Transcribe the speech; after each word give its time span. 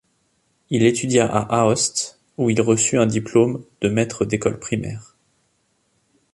Il 0.71 0.81
étudia 0.81 1.27
à 1.31 1.59
Aoste, 1.61 2.19
où 2.39 2.49
il 2.49 2.59
reçut 2.59 2.97
un 2.97 3.05
diplôme 3.05 3.63
de 3.81 3.89
maître 3.89 4.25
d'école 4.25 4.57
primaire. 4.59 5.15